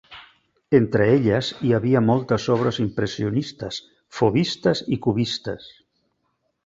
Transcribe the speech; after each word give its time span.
Entre 0.77 1.05
elles 1.17 1.49
hi 1.67 1.73
havia 1.79 2.01
moltes 2.07 2.47
obres 2.55 2.79
impressionistes, 2.85 3.79
fauvistes 4.21 4.83
i 4.99 5.01
cubistes. 5.07 5.69